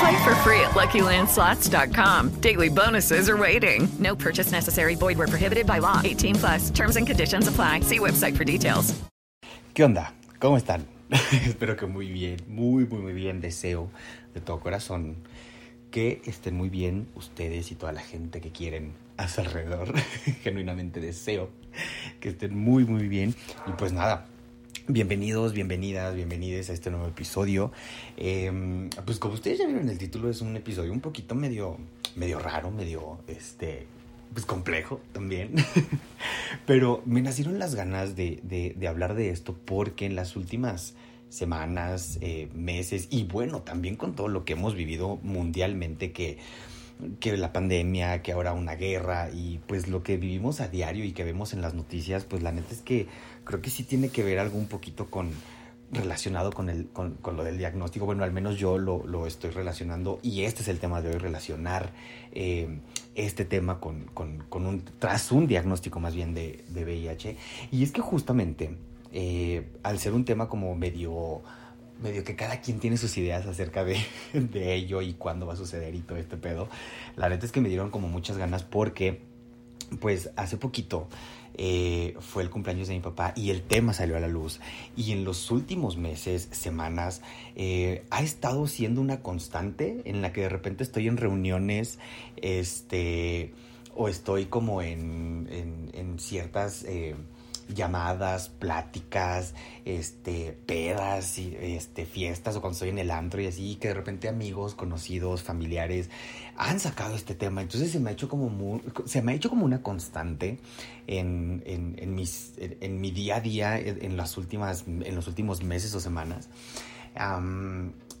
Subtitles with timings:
[0.00, 2.30] Play for free at LuckyLandSlots.com.
[2.40, 3.88] Daily bonuses are waiting.
[3.98, 4.94] No purchase necessary.
[4.94, 6.00] Void where prohibited by law.
[6.04, 6.70] 18 plus.
[6.70, 7.80] Terms and conditions apply.
[7.80, 8.94] See website for details.
[9.74, 10.12] ¿Qué onda?
[10.38, 10.84] ¿Cómo están?
[11.10, 13.40] Espero que muy bien, muy, muy, muy bien.
[13.40, 13.90] Deseo
[14.34, 15.16] de todo corazón
[15.90, 19.94] que estén muy bien ustedes y toda la gente que quieren a su alrededor.
[20.42, 21.48] Genuinamente deseo
[22.20, 23.34] que estén muy, muy bien.
[23.66, 24.26] Y pues nada,
[24.88, 27.70] Bienvenidos, bienvenidas, bienvenidos a este nuevo episodio.
[28.16, 31.78] Eh, pues como ustedes ya vieron el título, es un episodio un poquito medio,
[32.16, 33.86] medio raro, medio, este,
[34.32, 35.54] pues complejo también.
[36.66, 40.94] Pero me nacieron las ganas de, hablar de esto porque en las últimas
[41.28, 46.38] semanas, eh, meses y bueno, también con todo lo que hemos vivido mundialmente que
[47.20, 51.12] que la pandemia, que ahora una guerra y pues lo que vivimos a diario y
[51.12, 53.08] que vemos en las noticias, pues la neta es que
[53.44, 55.30] creo que sí tiene que ver algo un poquito con
[55.92, 58.06] relacionado con, el, con, con lo del diagnóstico.
[58.06, 61.18] Bueno, al menos yo lo, lo, estoy relacionando y este es el tema de hoy,
[61.18, 61.90] relacionar
[62.32, 62.78] eh,
[63.14, 67.36] este tema con, con, con, un, tras un diagnóstico más bien de, de VIH.
[67.70, 68.74] Y es que justamente
[69.12, 71.42] eh, al ser un tema como medio
[72.02, 73.96] medio que cada quien tiene sus ideas acerca de,
[74.32, 76.68] de, ello y cuándo va a suceder y todo este pedo.
[77.16, 79.20] La neta es que me dieron como muchas ganas porque,
[80.00, 81.08] pues, hace poquito
[81.54, 84.60] eh, fue el cumpleaños de mi papá y el tema salió a la luz.
[84.96, 87.22] Y en los últimos meses, semanas,
[87.56, 91.98] eh, ha estado siendo una constante en la que de repente estoy en reuniones,
[92.36, 93.52] este,
[93.94, 95.48] o estoy como en,
[95.92, 96.84] en, ciertas...
[96.84, 97.14] Eh,
[97.68, 103.76] llamadas, pláticas, este, pedas, y, este, fiestas o cuando estoy en el antro y así,
[103.76, 106.10] que de repente amigos, conocidos, familiares
[106.56, 107.62] han sacado este tema.
[107.62, 110.58] Entonces se me ha hecho como se me ha hecho como una constante
[111.06, 115.62] en, en, en mis, en, mi día a día en las últimas, en los últimos
[115.62, 116.48] meses o semanas.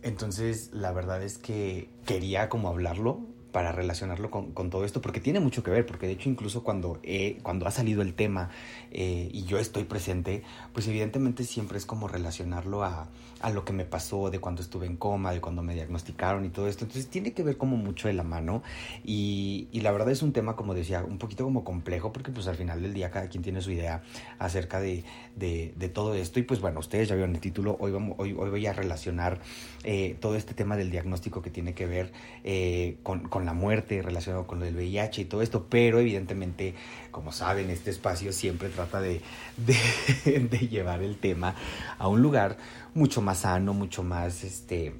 [0.02, 3.20] Entonces la verdad es que quería como hablarlo
[3.52, 6.64] para relacionarlo con, con, todo esto, porque tiene mucho que ver, porque de hecho incluso
[6.64, 8.50] cuando, he, cuando ha salido el tema
[8.90, 10.42] eh, y yo estoy presente,
[10.72, 13.08] pues evidentemente siempre es como relacionarlo a,
[13.42, 16.48] a, lo que me pasó, de cuando estuve en coma, de cuando me diagnosticaron y
[16.48, 18.62] todo esto, entonces tiene que ver como mucho de la mano
[19.04, 22.46] y, y la verdad es un tema, como decía, un poquito como complejo, porque pues
[22.46, 24.02] al final del día cada quien tiene su idea
[24.38, 25.04] acerca de,
[25.36, 28.50] de, todo esto y pues bueno, ustedes ya vieron el título, hoy, vamos, hoy, hoy
[28.50, 29.40] voy a relacionar
[29.84, 32.12] eh, todo este tema del diagnóstico que tiene que ver
[32.44, 36.74] eh, con, con la muerte relacionado con lo del VIH y todo esto, pero evidentemente,
[37.10, 39.20] como saben, este espacio siempre trata de,
[39.56, 41.54] de, llevar el tema
[41.98, 42.56] a un lugar
[42.94, 44.94] mucho más sano, mucho más, este,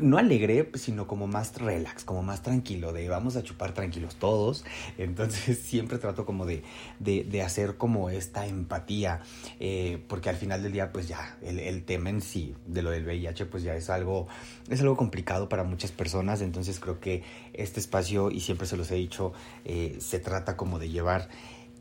[0.00, 4.64] no alegre, sino como más relax, como más tranquilo, de vamos a chupar tranquilos todos.
[4.98, 6.62] Entonces siempre trato como de,
[6.98, 9.20] de, hacer como esta empatía,
[9.60, 12.90] eh, porque al final del día pues ya el, el, tema en sí de lo
[12.90, 14.26] del VIH pues ya es algo,
[14.68, 17.22] es algo complicado para muchas personas, entonces creo que
[17.52, 19.32] este espacio, y siempre se los he dicho,
[19.64, 21.28] eh, se trata como de llevar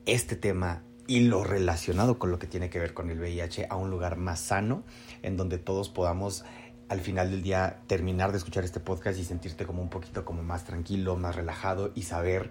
[0.05, 3.75] este tema y lo relacionado con lo que tiene que ver con el VIH a
[3.75, 4.83] un lugar más sano,
[5.21, 6.43] en donde todos podamos
[6.89, 10.43] al final del día terminar de escuchar este podcast y sentirte como un poquito como
[10.43, 12.49] más tranquilo, más relajado y saber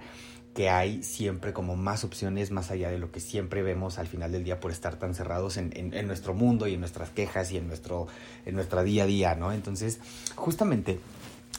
[0.54, 4.30] que hay siempre como más opciones más allá de lo que siempre vemos al final
[4.30, 7.56] del día por estar tan cerrados en, en, nuestro mundo y en nuestras quejas y
[7.56, 8.06] en nuestro
[8.46, 9.52] en nuestra día a día, ¿no?
[9.52, 9.98] Entonces,
[10.36, 11.00] justamente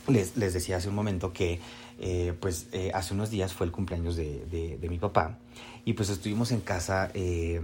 [0.07, 1.59] les, les decía hace un momento que
[2.00, 5.38] eh, pues eh, hace unos días fue el cumpleaños de, de, de mi papá
[5.87, 7.61] y pues estuvimos en casa, eh,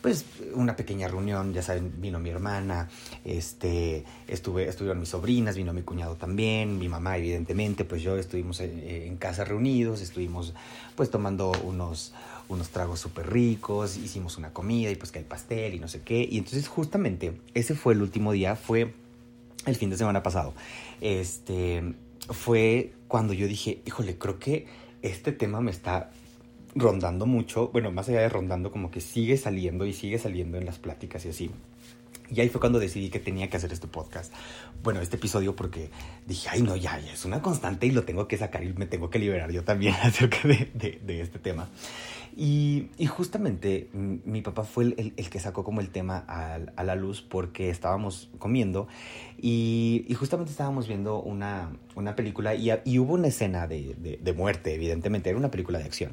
[0.00, 0.24] pues
[0.54, 2.88] una pequeña reunión, ya saben, vino mi hermana,
[3.24, 8.60] este, estuve, estuvieron mis sobrinas, vino mi cuñado también, mi mamá evidentemente, pues yo estuvimos
[8.60, 10.54] en, en casa reunidos, estuvimos
[10.94, 12.14] pues tomando unos,
[12.48, 16.02] unos tragos súper ricos, hicimos una comida y pues que el pastel y no sé
[16.02, 18.94] qué, y entonces justamente ese fue el último día, fue
[19.66, 20.54] el fin de semana pasado,
[21.00, 21.94] este,
[22.30, 24.68] fue cuando yo dije, híjole, creo que
[25.02, 26.12] este tema me está
[26.74, 30.66] rondando mucho, bueno, más allá de rondando, como que sigue saliendo y sigue saliendo en
[30.66, 31.50] las pláticas y así.
[32.30, 34.32] Y ahí fue cuando decidí que tenía que hacer este podcast.
[34.82, 35.90] Bueno, este episodio porque
[36.26, 38.86] dije, ay no, ya, ya es una constante y lo tengo que sacar y me
[38.86, 41.68] tengo que liberar yo también acerca de, de, de este tema.
[42.36, 46.58] Y, y, justamente mi papá fue el, el, el, que sacó como el tema a,
[46.74, 48.88] a, la luz porque estábamos comiendo
[49.40, 54.18] y, y justamente estábamos viendo una, una película y, y, hubo una escena de, de,
[54.20, 56.10] de, muerte, evidentemente, era una película de acción.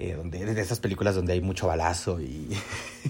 [0.00, 2.56] Eh, donde, de esas películas donde hay mucho balazo y,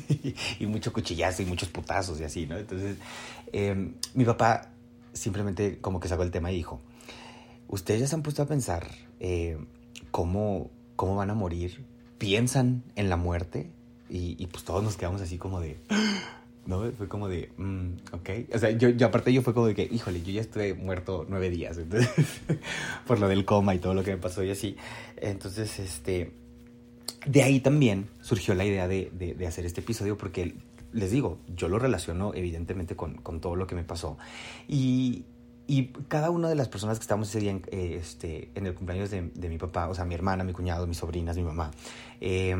[0.59, 2.57] y, mucho cuchillazo y muchos putazos y así, ¿no?
[2.57, 2.97] Entonces,
[3.53, 4.71] eh, mi papá
[5.13, 6.81] simplemente como que sacó el tema y dijo,
[7.69, 8.89] ustedes ya se han puesto a pensar
[9.21, 9.59] eh,
[10.11, 11.85] cómo, cómo van a morir
[12.17, 13.71] piensan en la muerte
[14.09, 15.79] y, y, pues todos nos quedamos así como de...
[16.67, 16.91] ¿No?
[16.93, 18.31] Fue como de, mm, ok.
[18.55, 21.25] O sea, yo, yo, aparte yo fue como de que, híjole, yo ya estuve muerto
[21.27, 22.11] nueve días, entonces,
[23.07, 24.77] por lo del coma y todo lo que me pasó y así.
[25.17, 26.31] Entonces, este,
[27.27, 30.55] de ahí también surgió la idea de, de, hacer este episodio porque,
[30.93, 34.19] les digo, yo lo relaciono evidentemente con, con todo lo que me pasó.
[34.67, 35.25] Y,
[35.71, 38.75] y cada una de las personas que estábamos ese día en, eh, este, en el
[38.75, 41.71] cumpleaños de, de, mi papá, o sea, mi hermana, mi cuñado, mis sobrinas, mi mamá,
[42.23, 42.57] eh,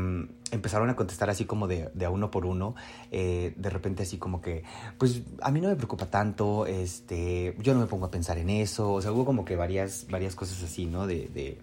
[0.51, 2.75] empezaron a contestar así como de, de a uno por uno,
[3.09, 4.63] eh, de repente así como que,
[4.99, 8.51] pues a mí no me preocupa tanto, este, yo no me pongo a pensar en
[8.51, 11.07] eso, o sea, hubo como que varias, varias cosas así, ¿no?
[11.07, 11.57] De,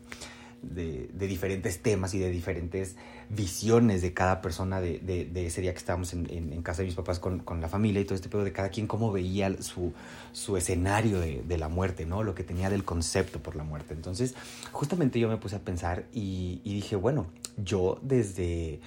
[0.63, 2.97] de, de, diferentes temas y de diferentes
[3.29, 6.95] visiones de cada persona de, de, ese día que estábamos en, en, casa de mis
[6.95, 9.93] papás con, con, la familia y todo este pedo de cada quien cómo veía su,
[10.33, 12.23] su escenario de, de, la muerte, ¿no?
[12.23, 13.95] Lo que tenía del concepto por la muerte.
[13.95, 14.35] Entonces,
[14.73, 17.27] justamente yo me puse a pensar y, y dije, bueno,
[17.57, 18.81] yo desde,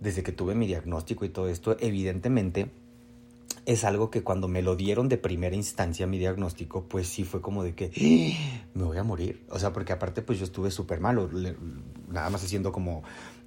[0.00, 2.70] desde que tuve mi diagnóstico y todo esto, evidentemente
[3.66, 7.40] es algo que cuando me lo dieron de primera instancia mi diagnóstico, pues sí fue
[7.40, 7.90] como de que
[8.74, 9.44] me voy a morir.
[9.50, 11.28] O sea, porque aparte pues yo estuve súper malo,
[12.08, 13.02] nada más haciendo como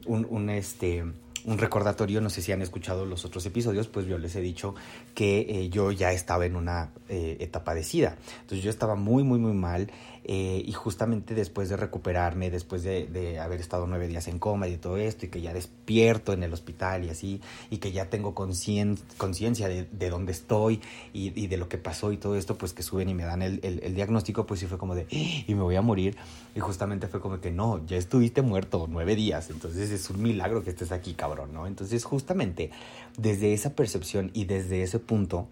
[0.05, 1.05] un, un, este,
[1.45, 4.75] un recordatorio, no sé si han escuchado los otros episodios, pues yo les he dicho
[5.15, 8.17] que eh, yo ya estaba en una eh, etapa de SIDA.
[8.41, 9.89] Entonces yo estaba muy, muy, muy mal
[10.31, 14.71] eh, y justamente después de recuperarme, después de, haber estado nueve días en coma y
[14.71, 18.09] de todo esto, y que ya despierto en el hospital y así, y que ya
[18.09, 20.81] tengo conciencia de, de, dónde estoy
[21.13, 23.41] y, y, de lo que pasó y todo esto, pues que suben y me dan
[23.41, 25.45] el, el, el diagnóstico, pues sí fue como de, ¡Ah!
[25.47, 26.15] y me voy a morir.
[26.55, 30.63] Y justamente fue como que no, ya estuviste muerto nueve días, entonces es un milagro
[30.63, 31.67] que estés aquí, cabrón, ¿no?
[31.67, 32.71] Entonces justamente
[33.17, 35.47] desde esa percepción y desde ese punto,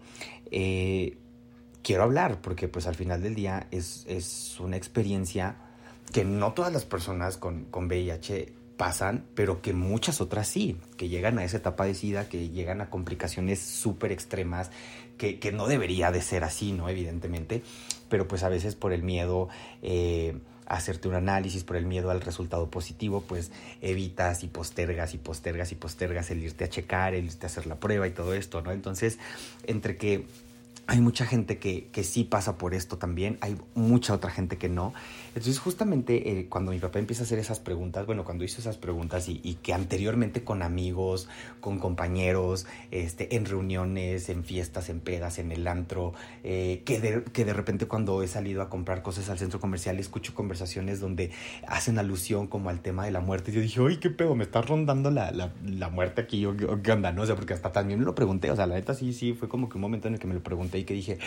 [0.50, 1.16] eh,
[1.82, 5.56] quiero hablar, porque pues al final del día es, es una experiencia
[6.12, 11.08] que no todas las personas con, con VIH pasan, pero que muchas otras sí, que
[11.08, 14.70] llegan a esa etapa de SIDA, que llegan a complicaciones súper extremas,
[15.18, 16.88] que, que, no debería de ser así, ¿no?
[16.88, 17.62] Evidentemente,
[18.08, 19.48] pero pues a veces por el miedo...
[19.82, 23.50] Eh, hacerte un análisis por el miedo al resultado positivo, pues
[23.80, 27.66] evitas y postergas y postergas y postergas el irte a checar, el irte a hacer
[27.66, 28.70] la prueba y todo esto, ¿no?
[28.70, 29.18] Entonces,
[29.64, 30.26] entre que
[30.86, 34.70] hay mucha gente que, que, sí pasa por esto también, hay mucha otra gente que
[34.70, 34.94] no.
[35.38, 38.76] Entonces justamente eh, cuando mi papá empieza a hacer esas preguntas, bueno, cuando hizo esas
[38.76, 41.28] preguntas y, que anteriormente con amigos,
[41.60, 47.22] con compañeros, este, en reuniones, en fiestas, en pedas, en el antro, eh, que, de,
[47.22, 51.30] que de repente cuando he salido a comprar cosas al centro comercial escucho conversaciones donde
[51.68, 53.52] hacen alusión como al tema de la muerte.
[53.52, 54.34] Y yo dije, ¡ay, qué pedo!
[54.34, 57.12] Me está rondando la, la, muerte aquí, ¿o qué onda?
[57.12, 59.34] No o sea, porque hasta también me lo pregunté, o sea, la neta sí, sí,
[59.34, 61.18] fue como que un momento en el que me lo pregunté y que dije,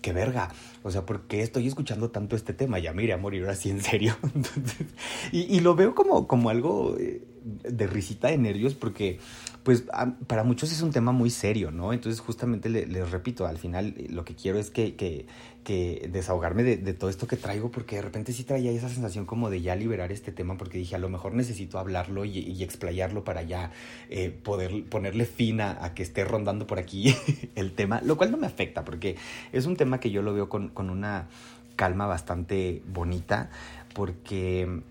[0.00, 0.48] qué verga,
[0.82, 2.78] o sea, ¿por qué estoy escuchando tanto este tema?
[2.78, 4.16] Ya me iré a morir así en serio.
[5.32, 9.18] Y, lo veo como, como algo de risita de nervios porque
[9.62, 9.84] pues
[10.26, 11.92] para muchos es un tema muy serio, ¿no?
[11.92, 15.26] Entonces justamente les, repito, al final lo que quiero es que, que,
[16.10, 19.50] desahogarme de, de, todo esto que traigo porque de repente sí traía esa sensación como
[19.50, 23.22] de ya liberar este tema porque dije a lo mejor necesito hablarlo y, y explayarlo
[23.22, 23.70] para ya
[24.08, 27.14] eh, poder ponerle fin a, a, que esté rondando por aquí
[27.54, 29.16] el tema, lo cual no me afecta porque
[29.52, 31.28] es un tema que yo lo veo con, con una
[31.78, 33.50] calma bastante bonita
[33.94, 34.82] porque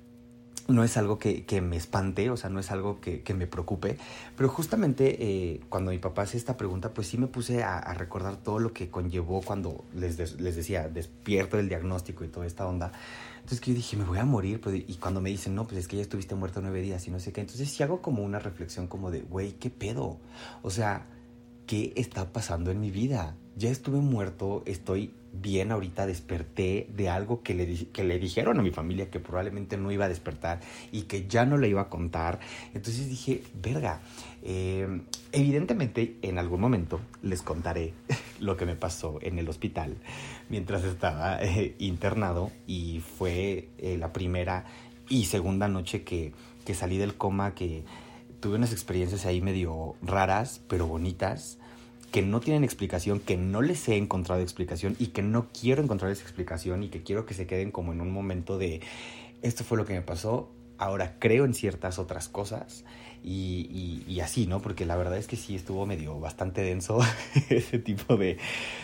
[0.70, 3.98] no es algo que, me espante, o sea, no es algo que, me preocupe,
[4.36, 8.38] pero justamente eh, cuando mi papá hace esta pregunta, pues sí me puse a, recordar
[8.38, 12.92] todo lo que conllevó cuando les, les, decía, despierto del diagnóstico y toda esta onda.
[13.36, 15.80] Entonces que yo dije, me voy a morir, pues, y cuando me dicen, no, pues
[15.80, 18.24] es que ya estuviste muerto nueve días y no sé qué, entonces sí hago como
[18.24, 20.20] una reflexión como de, güey, ¿qué pedo?
[20.64, 21.06] O sea,
[21.66, 23.36] ¿qué está pasando en mi vida?
[23.56, 28.64] Ya estuve muerto, estoy bien ahorita, desperté de algo que le, que le dijeron a
[28.64, 30.60] mi familia que probablemente no iba a despertar
[30.92, 32.40] y que ya no le iba a contar.
[32.74, 34.02] Entonces dije, verga,
[34.44, 37.94] eh, evidentemente en algún momento les contaré
[38.40, 39.98] lo que me pasó en el hospital
[40.50, 44.66] mientras estaba eh, internado y fue eh, la primera
[45.10, 46.34] y segunda noche que,
[46.66, 47.86] que salí del coma, que
[48.40, 51.57] tuve unas experiencias ahí medio raras, pero bonitas
[52.12, 56.12] que no tienen explicación, que no les he encontrado explicación y que no quiero encontrar
[56.12, 58.82] esa explicación y que quiero que se queden como en un momento de
[59.42, 62.84] esto fue lo que me pasó, ahora creo en ciertas otras cosas
[63.24, 64.62] y, y, así, ¿no?
[64.62, 67.00] Porque la verdad es que sí estuvo medio bastante denso
[67.50, 68.38] ese tipo de,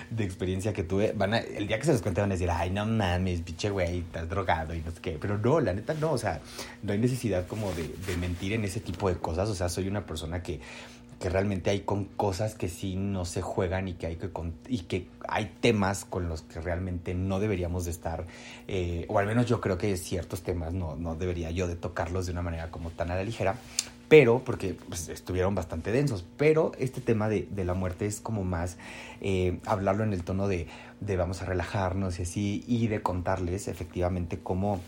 [0.09, 1.13] de experiencia que tuve.
[1.13, 3.99] Van el día que se los cuente van a decir, ay, no mames, pinche güey,
[3.99, 5.17] estás drogado y no sé qué.
[5.19, 6.41] Pero no, la neta no, o sea,
[6.81, 9.49] no hay necesidad como de, de mentir en ese tipo de cosas.
[9.49, 10.59] O sea, soy una persona que
[11.23, 14.29] que realmente hay con cosas que sí no se juegan y que hay que
[14.67, 18.25] y que hay temas con los que realmente no deberíamos de estar
[18.67, 22.25] eh, o al menos yo creo que ciertos temas no, no debería yo de tocarlos
[22.25, 23.55] de una manera como tan a la ligera
[24.09, 28.43] pero porque pues, estuvieron bastante densos pero este tema de, de la muerte es como
[28.43, 28.75] más
[29.21, 30.67] eh, hablarlo en el tono de,
[30.99, 34.81] de vamos a relajarnos y así y de contarles efectivamente cómo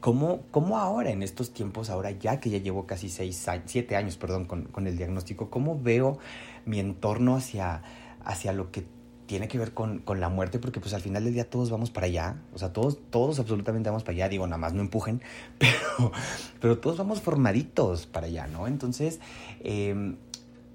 [0.00, 4.16] ¿Cómo, ¿Cómo, ahora, en estos tiempos, ahora ya que ya llevo casi seis, siete años
[4.16, 6.18] perdón, con, con, el diagnóstico, cómo veo
[6.64, 7.82] mi entorno hacia,
[8.24, 8.84] hacia lo que
[9.26, 10.58] tiene que ver con, con, la muerte?
[10.58, 13.88] Porque pues al final del día todos vamos para allá, o sea, todos, todos absolutamente
[13.88, 15.22] vamos para allá, digo, nada más no empujen,
[15.58, 16.12] pero,
[16.60, 18.66] pero todos vamos formaditos para allá, ¿no?
[18.66, 19.20] Entonces,
[19.60, 20.14] eh,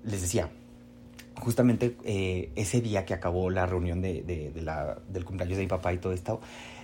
[0.03, 0.49] les decía,
[1.35, 5.69] justamente eh, ese día que acabó la reunión de, de la, del cumpleaños de mi
[5.69, 6.41] papá y todo esto,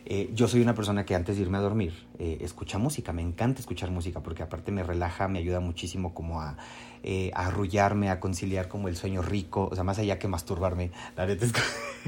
[0.09, 3.21] eh, yo soy una persona que antes de irme a dormir eh, escucha música, me
[3.21, 6.55] encanta escuchar música porque aparte me relaja, me ayuda muchísimo como a,
[7.03, 10.91] eh, a arrullarme, a conciliar como el sueño rico, o sea, más allá que masturbarme,
[11.17, 11.49] la verdad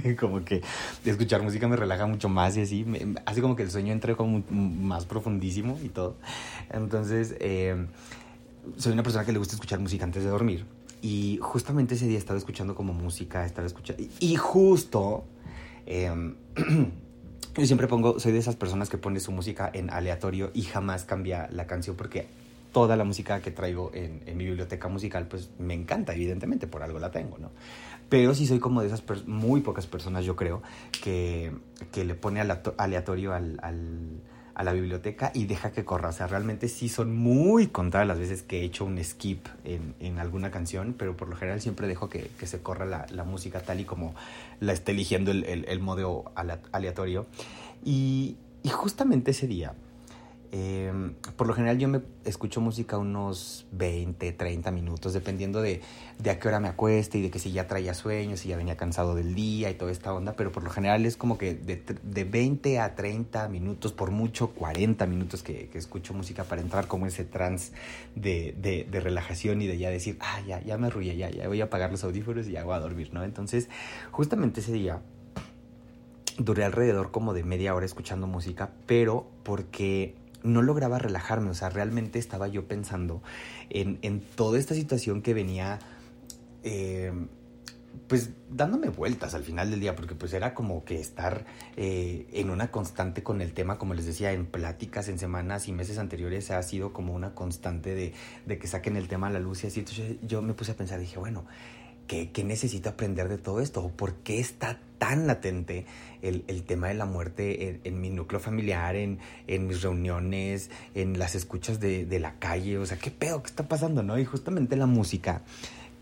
[0.02, 0.62] es como que
[1.04, 4.16] escuchar música me relaja mucho más y así, me, hace como que el sueño entre
[4.16, 6.16] como más profundísimo y todo.
[6.70, 7.36] Entonces,
[8.78, 10.66] soy una persona que le gusta escuchar música antes de dormir.
[11.02, 15.26] Y justamente ese día estaba escuchando como música, estaba escuchando, y, y justo...
[17.56, 21.04] Yo siempre pongo, soy de esas personas que pone su música en aleatorio y jamás
[21.04, 22.28] cambia la canción porque
[22.72, 26.84] toda la música que traigo en, en mi biblioteca musical pues me encanta, evidentemente, por
[26.84, 27.52] algo la tengo, ¿no?
[28.10, 30.64] Pero sí soy como de esas muy pocas personas, yo creo,
[31.04, 31.52] que,
[31.92, 34.22] que le pone aleatorio al, al
[34.60, 36.10] a la biblioteca y deja que corra.
[36.10, 39.96] O sea, realmente sí son muy contadas las veces que he hecho un skip en,
[40.02, 43.24] en alguna canción, pero por lo general siempre dejo que, que se corra la, la,
[43.24, 44.14] música tal y como
[44.60, 46.34] la esté eligiendo el, el, modo
[46.74, 47.26] aleatorio.
[47.86, 49.76] Y, y justamente ese día
[50.52, 50.92] eh,
[51.38, 55.82] por lo general yo me escucho música unos 20, 30 minutos, dependiendo de,
[56.18, 58.58] de, a qué hora me acueste y de que si ya traía sueños, si ya
[58.58, 61.54] venía cansado del día y toda esta onda, pero por lo general es como que
[61.54, 66.62] de, de 20 a 30 minutos, por mucho 40 minutos que, que escucho música para
[66.62, 67.72] entrar como ese trance
[68.16, 71.62] de, de, relajación y de ya decir, ah, ya, ya me arrullé, ya, ya voy
[71.62, 73.24] a apagar los audífonos y ya voy a dormir, ¿no?
[73.24, 73.70] Entonces,
[74.12, 75.02] justamente ese día
[76.40, 81.70] duré alrededor como de media hora escuchando música, pero porque no lograba relajarme, o sea,
[81.70, 83.22] realmente estaba yo pensando
[83.70, 85.80] en, en toda esta situación que venía,
[86.64, 87.12] eh,
[88.08, 92.50] pues dándome vueltas al final del día, porque pues era como que estar eh, en
[92.50, 96.52] una constante con el tema, como les decía, en pláticas, en semanas y meses anteriores
[96.52, 98.14] ha sido como una constante de,
[98.46, 100.76] de que saquen el tema a la luz y así, entonces yo me puse a
[100.76, 101.46] pensar, dije, bueno,
[102.10, 103.88] ¿qué, necesito aprender de todo esto?
[103.96, 105.86] ¿Por qué está tan latente
[106.22, 111.20] el, el tema de la muerte en, mi núcleo familiar, en, en, mis reuniones, en
[111.20, 113.44] las escuchas de, de, la calle, o sea, ¿qué pedo?
[113.44, 114.02] ¿Qué está pasando?
[114.04, 114.18] ¿no?
[114.18, 115.44] Y justamente la música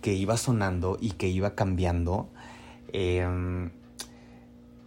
[0.01, 2.29] que iba sonando y que iba cambiando,
[2.93, 3.69] eh,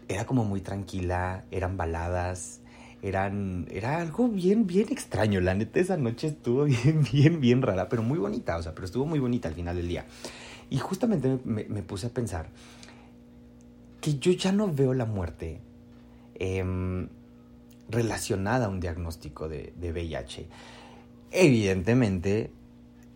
[0.08, 2.60] era como muy tranquila, eran baladas,
[3.02, 5.40] eran, era algo bien, bien extraño.
[5.40, 8.86] La neta, esa noche estuvo bien, bien, bien rara, pero muy bonita, o sea, pero
[8.86, 10.06] estuvo muy bonita al final del día.
[10.70, 12.48] Y justamente me, puse a pensar,
[14.00, 15.60] que yo ya no veo la muerte
[16.36, 16.64] eh,
[17.88, 20.46] relacionada a un diagnóstico de, de, VIH.
[21.32, 22.52] Evidentemente,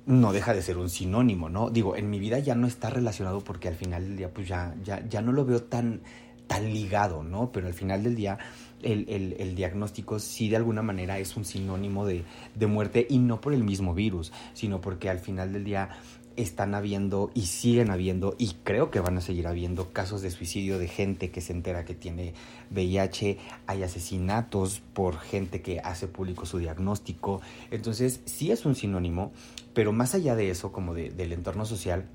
[0.07, 1.71] no deja de ser un sinónimo, ¿no?
[1.71, 4.75] Digo, en mi vida ya no está relacionado porque al final del día, pues ya,
[4.83, 6.01] ya, ya no lo veo tan,
[6.47, 7.53] tan ligado, ¿no?
[7.53, 8.39] Pero al final del día
[8.83, 13.19] el, el, el, diagnóstico sí de alguna manera es un sinónimo de, de, muerte y
[13.19, 15.91] no por el mismo virus, sino porque al final del día
[16.37, 20.79] están habiendo y siguen habiendo y creo que van a seguir habiendo casos de suicidio
[20.79, 22.35] de gente que se entera que tiene
[22.71, 29.33] VIH, hay asesinatos por gente que hace público su diagnóstico, entonces sí es un sinónimo,
[29.75, 32.07] pero más allá de eso, como de, del entorno social,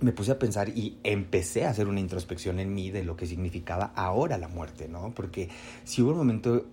[0.00, 3.26] me puse a pensar y empecé a hacer una introspección en mí de lo que
[3.26, 5.12] significaba ahora la muerte, ¿no?
[5.14, 5.48] Porque
[5.84, 6.66] si hubo un momento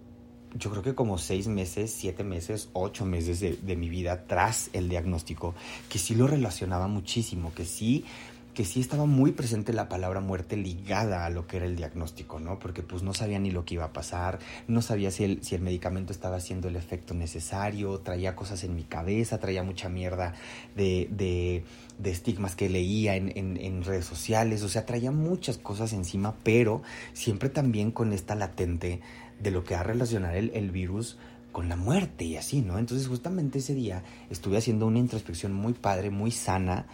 [0.53, 4.69] yo creo que como seis meses, siete meses, ocho meses de, de, mi vida tras
[4.73, 5.55] el diagnóstico,
[5.89, 8.05] que sí lo relacionaba muchísimo, que sí,
[8.53, 12.39] que sí estaba muy presente la palabra muerte ligada a lo que era el diagnóstico,
[12.39, 12.59] ¿no?
[12.59, 15.55] Porque pues no sabía ni lo que iba a pasar, no sabía si el, si
[15.55, 20.33] el medicamento estaba haciendo el efecto necesario, traía cosas en mi cabeza, traía mucha mierda
[20.75, 21.63] de, de,
[21.97, 26.35] de estigmas que leía en, en, en redes sociales, o sea, traía muchas cosas encima,
[26.43, 26.81] pero
[27.13, 28.99] siempre también con esta latente
[29.41, 31.17] de lo que ha relacionar el, el, virus
[31.51, 32.77] con la muerte y así, ¿no?
[32.77, 36.87] Entonces justamente ese día estuve haciendo una introspección muy padre, muy sana,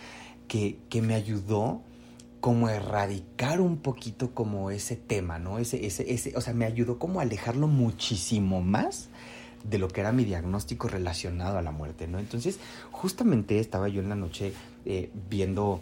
[0.48, 1.82] que, que me ayudó
[2.40, 5.60] como a erradicar un poquito como ese tema, ¿no?
[5.60, 9.10] Ese, ese, ese, o sea, me ayudó como a alejarlo muchísimo más
[9.64, 12.20] de lo que era mi diagnóstico relacionado a la muerte, ¿no?
[12.20, 12.60] Entonces,
[12.92, 14.54] justamente estaba yo en la noche
[14.86, 15.82] eh, viendo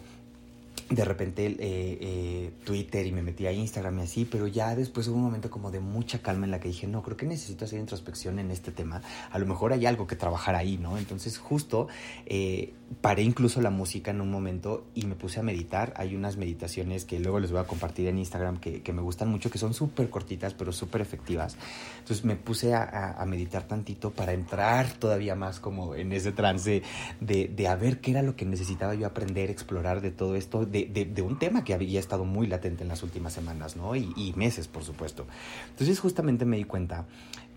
[0.88, 5.08] de repente eh, eh, Twitter y me metí a Instagram y así, pero ya después
[5.08, 7.64] hubo un momento como de mucha calma en la que dije, no, creo que necesito
[7.64, 10.96] hacer introspección en este tema, a lo mejor hay algo que trabajar ahí, ¿no?
[10.96, 11.88] Entonces justo
[12.26, 16.36] eh, paré incluso la música en un momento y me puse a meditar, hay unas
[16.36, 19.58] meditaciones que luego les voy a compartir en Instagram que, que me gustan mucho, que
[19.58, 21.56] son súper cortitas pero súper efectivas,
[21.98, 26.82] entonces me puse a, a, meditar tantito para entrar todavía más como en ese trance
[27.20, 30.64] de, de a ver qué era lo que necesitaba yo aprender, explorar de todo esto,
[30.84, 33.96] de, un tema que había estado muy latente en las últimas semanas, ¿no?
[33.96, 35.26] Y, y, meses, por supuesto.
[35.70, 37.06] Entonces justamente me di cuenta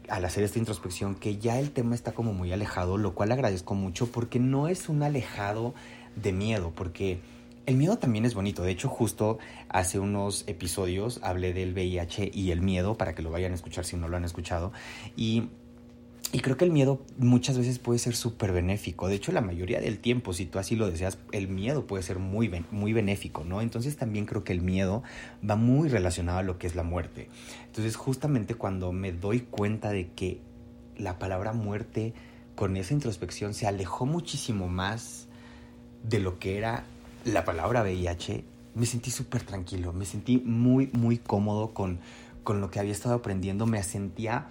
[0.07, 3.75] al hacer esta introspección que ya el tema está como muy alejado, lo cual agradezco
[3.75, 5.73] mucho porque no es un alejado
[6.15, 7.19] de miedo, porque
[7.69, 8.63] el miedo también es bonito.
[8.63, 9.37] De hecho, justo
[9.69, 13.85] hace unos episodios hablé del VIH y el miedo, para que lo vayan a escuchar
[13.85, 14.71] si no lo han escuchado.
[15.15, 15.49] Y
[16.31, 19.07] y creo que el miedo muchas veces puede ser súper benéfico.
[19.07, 22.19] De hecho, la mayoría del tiempo, si tú así lo deseas, el miedo puede ser
[22.19, 23.61] muy, muy benéfico, ¿no?
[23.61, 25.01] Entonces también creo que el miedo
[25.47, 27.29] va muy relacionado a lo que es la muerte.
[27.65, 30.39] Entonces justamente cuando me doy cuenta de que
[30.97, 32.13] la palabra muerte
[32.55, 35.27] con esa introspección se alejó muchísimo más
[36.03, 36.83] de lo que era
[37.25, 38.43] la palabra VIH,
[38.75, 41.99] me sentí súper tranquilo, me sentí muy, muy cómodo con,
[42.43, 44.47] con lo que había estado aprendiendo, me sentía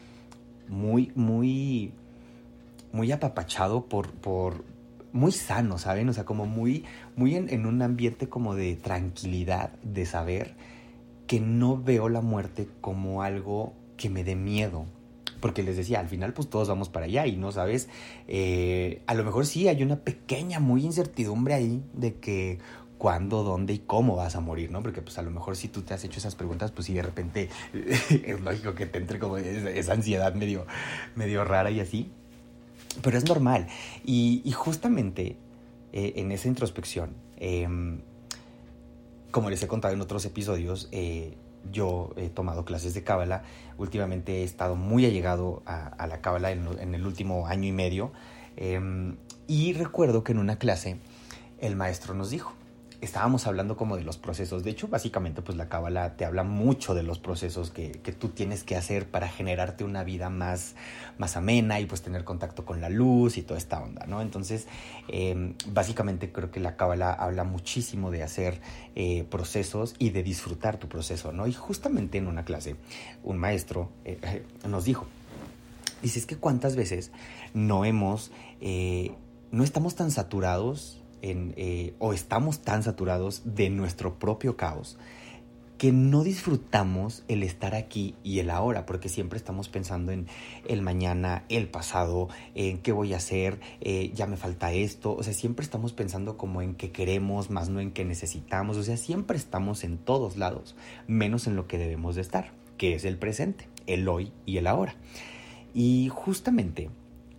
[0.68, 1.92] muy, muy,
[2.92, 4.64] muy apapachado por, por,
[5.12, 6.08] muy sano, ¿saben?
[6.08, 6.84] O sea, como muy,
[7.16, 10.54] muy en, en, un ambiente como de tranquilidad, de saber
[11.26, 14.86] que no veo la muerte como algo que me dé miedo.
[15.40, 17.88] Porque les decía, al final pues todos vamos para allá y no sabes,
[18.26, 22.58] eh, a lo mejor sí hay una pequeña, muy incertidumbre ahí de que
[22.98, 24.82] cuándo, dónde y cómo vas a morir, ¿no?
[24.82, 27.02] Porque pues a lo mejor si tú te has hecho esas preguntas, pues si de
[27.02, 30.66] repente es lógico que te entre como esa ansiedad medio,
[31.14, 32.10] medio rara y así.
[33.02, 33.68] Pero es normal.
[34.04, 35.36] Y, y justamente
[35.92, 37.66] eh, en esa introspección, eh,
[39.30, 41.36] como les he contado en otros episodios, eh,
[41.70, 43.44] yo he tomado clases de cábala.
[43.76, 47.72] Últimamente he estado muy allegado a, a la cábala en, en, el último año y
[47.72, 48.12] medio.
[49.46, 50.98] y recuerdo que en una clase
[51.60, 52.57] el maestro nos dijo,
[53.00, 54.64] estábamos hablando como de los procesos.
[54.64, 58.28] De hecho, básicamente, pues la cábala te habla mucho de los procesos que, que, tú
[58.28, 60.74] tienes que hacer para generarte una vida más,
[61.16, 64.20] más amena y pues tener contacto con la luz y toda esta onda, ¿no?
[64.20, 64.66] Entonces,
[65.08, 68.60] eh, básicamente creo que la cábala habla muchísimo de hacer
[68.94, 71.46] eh, procesos y de disfrutar tu proceso, ¿no?
[71.46, 72.76] Y justamente en una clase,
[73.22, 75.06] un maestro eh, nos dijo,
[76.02, 77.10] dice, es que cuántas veces
[77.54, 78.30] no hemos,
[78.60, 79.12] eh,
[79.50, 84.98] no estamos tan saturados en, eh, o estamos tan saturados de nuestro propio caos
[85.78, 90.26] que no disfrutamos el estar aquí y el ahora, porque siempre estamos pensando en
[90.66, 95.22] el mañana, el pasado, en qué voy a hacer, eh, ya me falta esto, o
[95.22, 98.96] sea, siempre estamos pensando como en qué queremos, más no en qué necesitamos, o sea,
[98.96, 100.74] siempre estamos en todos lados,
[101.06, 104.66] menos en lo que debemos de estar, que es el presente, el hoy y el
[104.66, 104.96] ahora.
[105.74, 106.90] Y justamente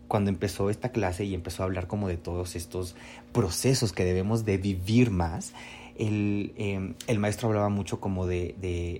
[0.10, 2.96] cuando empezó esta clase y empezó a hablar como de todos estos
[3.32, 5.54] procesos que debemos de vivir más,
[5.98, 8.56] el, eh, el maestro hablaba mucho como de,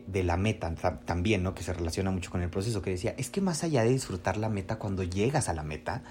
[0.06, 0.74] de, la meta
[1.06, 1.56] también, ¿no?
[1.56, 4.38] Que se relaciona mucho con el proceso, que decía, es que más allá de disfrutar
[4.38, 6.04] la meta cuando llegas a la meta,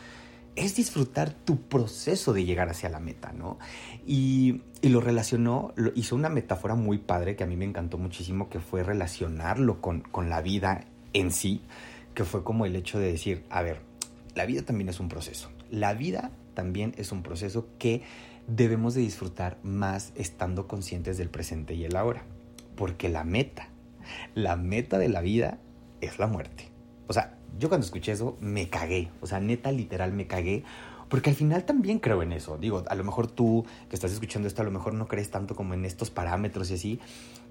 [0.56, 3.58] es disfrutar tu proceso de llegar hacia la meta, ¿no?
[4.06, 8.58] Y, lo relacionó, hizo una metáfora muy padre que a mí me encantó muchísimo, que
[8.58, 11.62] fue relacionarlo con, con la vida en sí,
[12.14, 13.87] que fue como el hecho de decir, a ver,
[14.38, 15.50] la vida también es un proceso.
[15.68, 18.02] La vida también es un proceso que
[18.46, 22.22] debemos de disfrutar más estando conscientes del presente y el ahora.
[22.76, 23.68] Porque la meta,
[24.36, 25.58] la meta de la vida
[26.00, 26.68] es la muerte.
[27.08, 29.10] O sea, yo cuando escuché eso me cagué.
[29.20, 30.62] O sea, neta, literal, me cagué.
[31.08, 32.58] Porque al final también creo en eso.
[32.58, 35.56] Digo, a lo mejor tú que estás escuchando esto, a lo mejor no crees tanto
[35.56, 37.00] como en estos parámetros y así.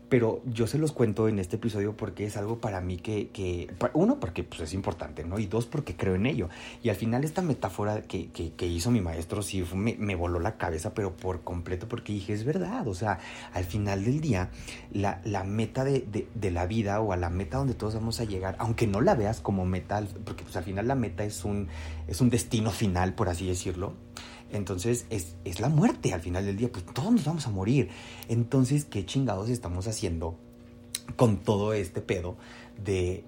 [0.10, 4.20] Pero yo se los cuento en este episodio porque es algo para mí que, uno,
[4.20, 5.38] porque pues, es importante, ¿no?
[5.38, 6.50] Y dos, porque creo en ello.
[6.82, 8.30] Y al final esta metáfora que,
[8.62, 12.88] hizo mi maestro sí me, voló la cabeza, pero por completo, porque dije, es verdad,
[12.88, 13.20] o sea,
[13.54, 14.50] al final del día,
[14.92, 18.88] la, meta de, la vida o a la meta donde todos vamos a llegar, aunque
[18.88, 21.68] no la veas como meta, porque pues al final la meta es un,
[22.08, 23.94] es un destino final, por así decirlo,
[24.52, 27.90] entonces es, es, la muerte al final del día, pues todos nos vamos a morir.
[28.30, 30.38] Entonces, ¿qué chingados estamos haciendo
[31.16, 32.38] con todo este pedo
[32.84, 33.24] de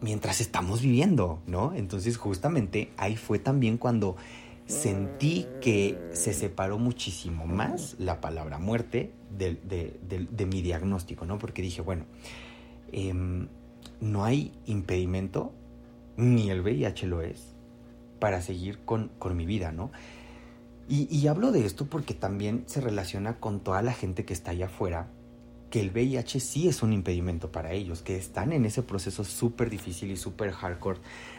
[0.00, 1.74] mientras estamos viviendo, ¿no?
[1.74, 4.16] Entonces justamente ahí fue también cuando
[4.66, 11.38] sentí que se separó muchísimo más la palabra muerte de, de, mi diagnóstico, ¿no?
[11.38, 12.04] Porque dije, bueno,
[12.92, 13.48] em,
[14.00, 15.52] no hay impedimento,
[16.16, 17.54] ni el VIH lo es,
[18.20, 19.90] para seguir con, con mi vida, ¿no?
[20.92, 24.66] Y, hablo de esto porque también se relaciona con toda la gente que está allá
[24.66, 25.06] afuera,
[25.70, 29.70] que el VIH sí es un impedimento para ellos, que están en ese proceso súper
[29.70, 30.98] difícil y súper hardcore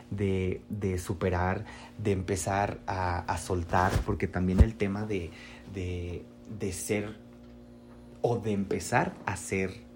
[0.09, 1.65] de, superar,
[1.97, 5.31] de empezar a, soltar, porque también el tema de,
[5.73, 7.17] de ser
[8.21, 9.90] o de empezar a ser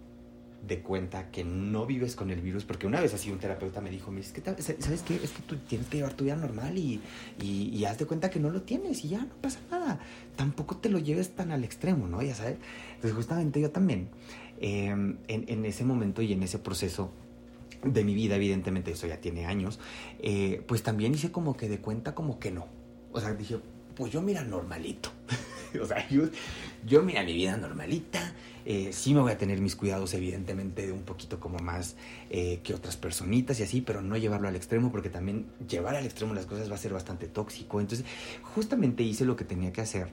[0.67, 3.89] de cuenta que no vives con el virus, porque una vez así un terapeuta me
[3.91, 5.15] dijo, es que, ¿sabes qué?
[5.15, 7.01] Es que tú tienes que llevar tu vida normal y,
[7.41, 9.99] y, haz de cuenta que no lo tienes y ya no pasa nada.
[10.36, 12.21] Tampoco te lo lleves tan al extremo, ¿no?
[12.21, 12.58] Ya sabes.
[12.95, 14.10] Entonces justamente yo también,
[14.60, 17.12] em, en, ese momento y en ese proceso
[17.84, 19.80] de mi vida, evidentemente eso ya tiene años,
[20.19, 22.65] eh, pues también hice como que de cuenta como que no.
[23.12, 23.60] O sea, dije,
[23.95, 25.12] pues yo mira normalito.
[25.81, 28.33] o sea, yo, mira mi vida normalita
[28.65, 31.95] eh, sí me voy a tener mis cuidados, evidentemente, de un poquito como más
[32.31, 36.05] eh, que otras personitas y así, pero no llevarlo al extremo, porque también llevar al
[36.05, 37.79] extremo las cosas va a ser bastante tóxico.
[37.79, 38.07] Entonces,
[38.41, 40.07] justamente hice lo que tenía que hacer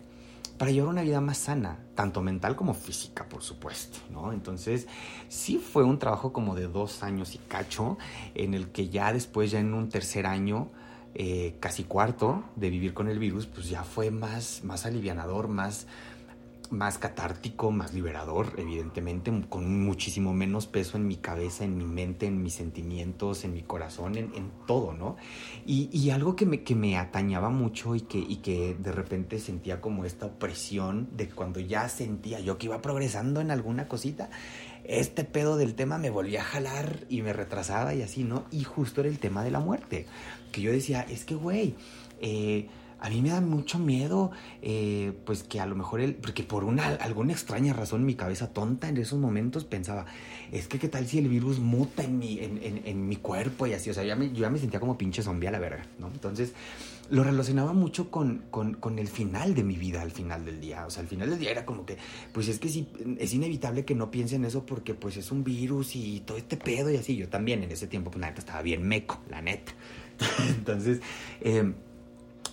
[0.59, 4.33] para llevar una vida más sana, tanto mental como física, por supuesto, ¿no?
[4.33, 4.87] Entonces,
[5.29, 7.99] sí fue un trabajo como de dos años y cacho,
[8.35, 10.71] en el que ya después, ya en un tercer año,
[11.15, 15.87] eh, casi cuarto de vivir con el virus, pues ya fue más, más alivianador, más
[16.73, 22.27] más catártico, más liberador, evidentemente, con muchísimo menos peso en mi cabeza, en mi mente,
[22.27, 25.17] en mis sentimientos, en mi corazón, en, todo, ¿no?
[25.67, 29.81] Y, algo que me, que me atañaba mucho y que, y que de repente sentía
[29.81, 34.31] como esta opresión de cuando ya sentía yo que iba progresando en alguna cosita,
[34.85, 38.45] este pedo del tema me volvía a jalar y me retrasaba y así, ¿no?
[38.51, 40.07] Y justo era el tema de la muerte,
[40.53, 41.75] que yo decía, es que, güey,
[42.21, 42.69] eh,
[43.03, 44.31] a mí me da mucho miedo,
[44.63, 48.53] eh, pues que a lo mejor él, porque por una alguna extraña razón mi cabeza
[48.53, 50.07] tonta en esos momentos pensaba,
[50.53, 53.91] es que qué tal si el virus muta en mi, en, mi cuerpo y así,
[53.91, 56.07] o sea, ya me, yo ya me sentía como pinche zombie a la verga, ¿no?
[56.07, 56.53] Entonces
[57.11, 60.91] lo relacionaba mucho con, con, el final de mi vida, al final del día, o
[60.91, 61.99] sea, al final del día era como que,
[62.33, 62.87] pues es que sí,
[63.19, 66.57] es inevitable que no piense en eso porque pues es un virus y todo este
[66.57, 69.43] pedo y así, yo también en ese tiempo, pues la neta estaba bien meco, la
[69.43, 69.73] neta.
[70.49, 71.01] Entonces,
[71.41, 71.73] eh,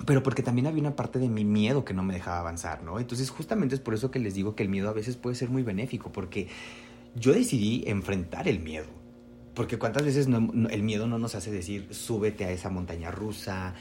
[0.06, 3.00] pero porque también había una parte de mi miedo que no me dejaba avanzar, ¿no?
[3.00, 5.50] Entonces justamente es por eso que les digo que el miedo a veces puede ser
[5.50, 6.48] muy benéfico, porque
[7.16, 8.88] yo decidí enfrentar el miedo.
[9.56, 13.74] Porque cuántas veces el miedo no nos hace decir, súbete a esa montaña rusa,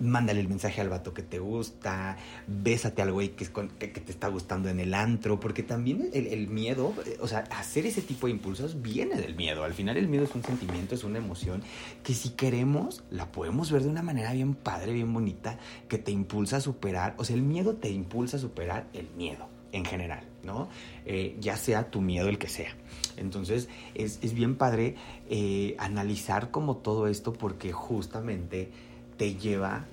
[0.00, 3.46] mándale el mensaje al vato que te gusta, bésate al güey que,
[3.78, 7.86] que, te está gustando en el antro, porque también el, miedo, eh, o sea, hacer
[7.86, 9.64] ese tipo de impulsos viene del miedo.
[9.64, 11.62] Al final el miedo es un sentimiento, es una emoción
[12.02, 15.58] que si queremos la podemos ver de una manera bien padre, bien bonita,
[15.88, 19.48] que te impulsa a superar, o sea, el miedo te impulsa a superar el miedo
[19.72, 20.68] en general, ¿no?
[21.06, 22.74] Eh, ya sea tu miedo el que sea.
[23.16, 24.96] Entonces es, es bien padre
[25.28, 28.70] eh, analizar como todo esto porque justamente
[29.20, 29.84] te lleva,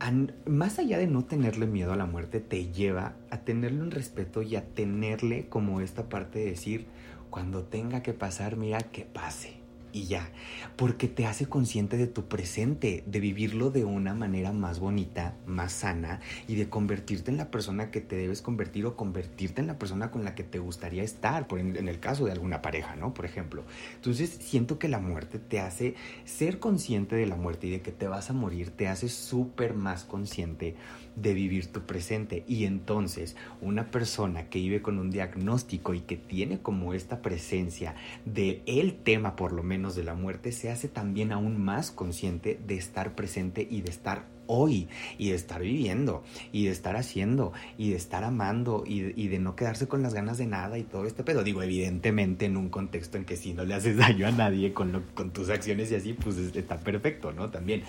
[0.00, 0.10] a,
[0.46, 4.40] más allá de no tenerle miedo a la muerte, te lleva a tenerle un respeto
[4.40, 6.86] y a tenerle como esta parte de decir,
[7.28, 9.58] cuando tenga que pasar, mira que pase,
[9.92, 10.30] y ya,
[10.76, 15.72] porque te hace consciente de tu presente, de vivirlo de una manera más bonita, más
[15.72, 19.78] sana y de convertirte en la persona que te debes convertir o convertirte en la
[19.78, 22.96] persona con la que te gustaría estar, por en, en el caso de alguna pareja,
[22.96, 23.14] ¿no?
[23.14, 23.64] Por ejemplo.
[23.94, 27.92] Entonces, siento que la muerte te hace ser consciente de la muerte y de que
[27.92, 30.76] te vas a morir, te hace súper más consciente
[31.20, 32.44] de vivir tu presente.
[32.46, 37.94] Y entonces, una persona que vive con un diagnóstico y que tiene como esta presencia
[38.24, 42.58] de el tema, por lo menos, de la muerte, se hace también aún más consciente
[42.66, 47.52] de estar presente y de estar hoy y de estar viviendo y de estar haciendo
[47.76, 50.78] y de estar amando y de, y de, no quedarse con las ganas de nada
[50.78, 51.44] y todo este pedo.
[51.44, 54.90] Digo, evidentemente en un contexto en que si no le haces daño a nadie con,
[54.90, 57.50] lo, con tus acciones y así, pues está perfecto, ¿no?
[57.50, 57.82] También.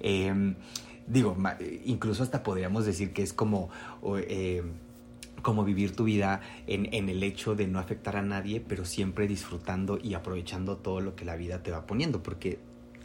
[0.00, 0.54] Eh,
[1.06, 1.36] digo,
[1.84, 3.70] incluso hasta podríamos decir que es como...
[4.04, 4.62] Eh,
[5.42, 9.28] como vivir tu vida en, en, el hecho de no afectar a nadie, pero siempre
[9.28, 12.58] disfrutando y aprovechando todo lo que la vida te va poniendo, porque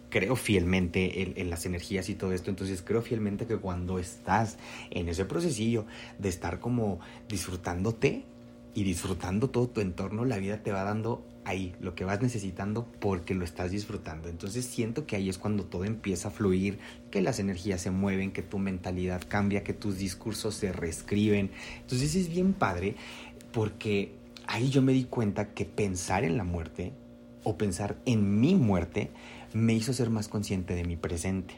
[0.09, 4.57] creo fielmente en, en, las energías y todo esto, entonces creo fielmente que cuando estás
[4.89, 5.85] en ese procesillo
[6.17, 8.23] de estar como disfrutándote
[8.73, 12.85] y disfrutando todo tu entorno, la vida te va dando ahí lo que vas necesitando
[12.99, 14.29] porque lo estás disfrutando.
[14.29, 18.31] Entonces siento que ahí es cuando todo empieza a fluir, que las energías se mueven,
[18.31, 21.51] que tu mentalidad cambia, que tus discursos se reescriben.
[21.81, 22.95] Entonces es bien padre
[23.51, 24.13] porque
[24.47, 26.93] ahí yo me di cuenta que pensar en la muerte
[27.43, 29.09] o pensar en mi muerte
[29.53, 31.55] me hizo ser más consciente de mi presente.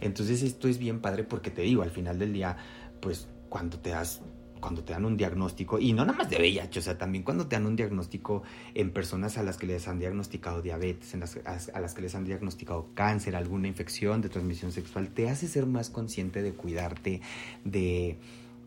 [0.00, 2.56] Entonces esto es bien padre porque te digo, al final del día,
[3.00, 4.22] pues cuando te das
[4.60, 7.46] cuando te dan un diagnóstico, y no nada más de VIH, o sea, también cuando
[7.46, 8.42] te dan un diagnóstico
[8.74, 12.14] en personas a las que les han diagnosticado diabetes, en las, a, las que les
[12.14, 17.20] han diagnosticado cáncer, alguna infección de transmisión sexual, te hace ser más consciente de cuidarte,
[17.64, 18.18] de...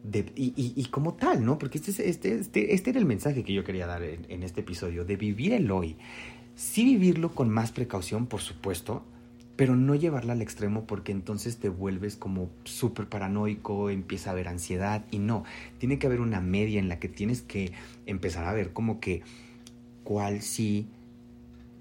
[0.03, 1.57] de y, y, y, como tal, ¿no?
[1.57, 4.61] Porque este, este, este, este era el mensaje que yo quería dar en, en este
[4.61, 5.97] episodio, de vivir el hoy.
[6.55, 9.03] Sí vivirlo con más precaución, por supuesto,
[9.55, 14.47] pero no llevarla al extremo porque entonces te vuelves como súper paranoico, empieza a haber
[14.47, 15.43] ansiedad y no,
[15.77, 17.71] tiene que haber una media en la que tienes que
[18.05, 19.21] empezar a ver como que
[20.03, 20.87] cuál sí,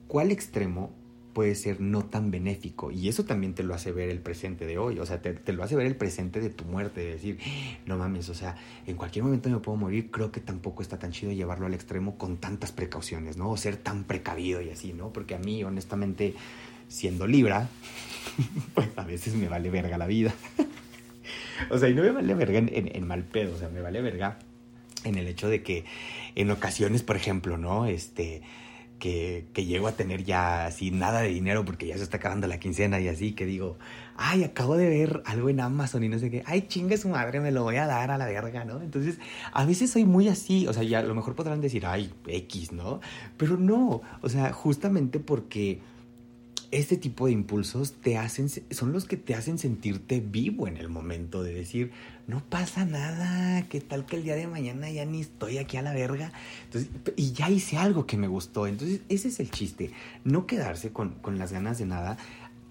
[0.09, 0.91] cuál extremo
[1.33, 4.79] puede ser no tan benéfico y eso también te lo hace ver el presente de
[4.79, 7.39] hoy, o sea, te, te, lo hace ver el presente de tu muerte, de decir,
[7.87, 8.57] no mames, o sea,
[8.87, 12.19] en cualquier momento me puedo morir, creo que tampoco está tan chido llevarlo al extremo
[12.19, 13.51] con tantas precauciones, ¿no?
[13.51, 15.13] O ser tan precavido y así, ¿no?
[15.13, 16.35] Porque a mí, honestamente,
[16.91, 17.69] siendo Libra,
[18.75, 20.35] pues a veces me vale verga la vida.
[21.71, 24.03] o sea, y no me vale verga en, en, mal pedo, o sea, me vale
[24.03, 24.39] verga
[25.05, 25.85] en el hecho de que
[26.35, 27.87] en ocasiones, por ejemplo, ¿no?
[27.87, 28.43] Este,
[28.99, 32.47] que, que llego a tener ya así nada de dinero porque ya se está acabando
[32.49, 33.79] la quincena y así, que digo,
[34.17, 37.41] ay, acabo de ver algo en Amazon y no sé qué, ay, chingue su madre,
[37.41, 38.83] me lo voy a dar a la verga, ¿no?
[38.83, 39.19] Entonces,
[39.53, 42.73] a veces soy muy así, o sea, ya a lo mejor podrán decir, ay, X,
[42.73, 43.01] ¿no?
[43.37, 45.81] Pero no, o sea, justamente porque
[46.71, 50.89] este tipo de impulsos te hacen, son los que te hacen sentirte vivo en el
[50.89, 51.91] momento de decir,
[52.29, 55.83] no pasa nada, qué tal que el día de mañana ya ni estoy aquí a
[55.83, 56.33] la verga.
[57.17, 58.69] Y ya hice algo que me gustó.
[58.69, 59.91] Entonces, ese es el chiste,
[60.25, 62.19] no quedarse con, con las ganas de nada,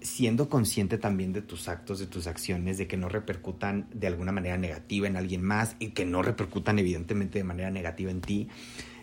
[0.00, 4.32] siendo consciente también de tus actos, de tus acciones, de que no repercutan de alguna
[4.32, 8.48] manera negativa en alguien más y que no repercutan evidentemente de manera negativa en ti.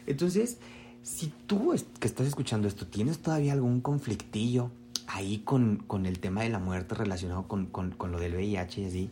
[0.07, 0.57] Entonces,
[1.03, 4.71] si tú que estás escuchando esto tienes todavía algún conflictillo,
[5.07, 8.81] ahí con, con, el tema de la muerte relacionado con, con, con, lo del VIH
[8.81, 9.09] y así,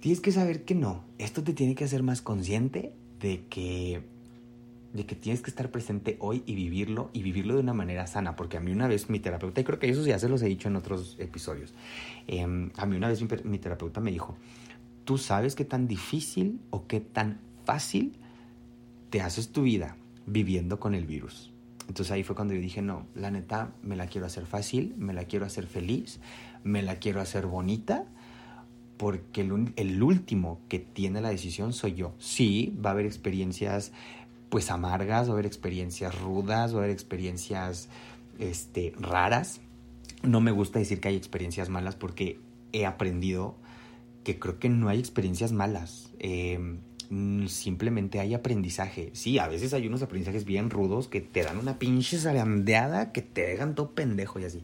[0.00, 4.02] tienes que saber que no, esto te tiene que hacer más consciente de que,
[4.92, 8.34] de que tienes que estar presente hoy y vivirlo y vivirlo de una manera sana,
[8.34, 10.46] porque a mí una vez mi terapeuta, y creo que eso ya se los he
[10.46, 11.74] dicho en otros episodios,
[12.26, 14.36] eh, a mí una vez mi, mi terapeuta me dijo,
[15.04, 18.16] tú sabes qué tan difícil o qué tan fácil
[19.10, 19.96] te haces tu vida
[20.26, 21.52] viviendo con el virus.
[21.88, 25.14] Entonces ahí fue cuando yo dije, no, la neta, me la quiero hacer fácil, me
[25.14, 26.20] la quiero hacer feliz,
[26.64, 28.04] me la quiero hacer bonita,
[28.96, 32.14] porque el, el, último que tiene la decisión soy yo.
[32.18, 33.92] Sí, va a haber experiencias
[34.48, 37.88] pues amargas, va a haber experiencias rudas, va a haber experiencias
[38.38, 39.60] este, raras.
[40.22, 42.40] No me gusta decir que hay experiencias malas porque
[42.72, 43.56] he aprendido
[44.24, 46.10] que creo que no hay experiencias malas.
[46.18, 46.78] Eh,
[47.48, 49.10] simplemente hay aprendizaje.
[49.12, 53.22] Sí, a veces hay unos aprendizajes bien rudos que te dan una pinche zarandeada que
[53.22, 54.62] te dejan todo pendejo y así.